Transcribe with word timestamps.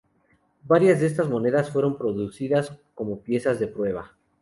Varias 0.63 0.99
de 0.99 1.05
estas 1.05 1.29
monedas 1.29 1.69
fueron 1.69 1.95
producidas 1.95 2.75
como 2.95 3.21
piezas 3.21 3.59
de 3.59 3.67
prueba. 3.67 4.15